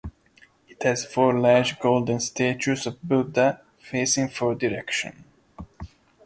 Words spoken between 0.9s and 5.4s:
four large golden statues of Buddha facing four directions.